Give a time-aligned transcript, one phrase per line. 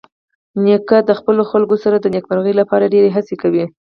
[0.63, 3.63] نیکه د خپلو خلکو سره د نیکمرغۍ لپاره ډېرې هڅې کوي.